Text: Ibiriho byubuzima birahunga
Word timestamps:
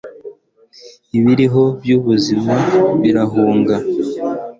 Ibiriho 1.17 1.63
byubuzima 1.81 2.53
birahunga 3.01 3.75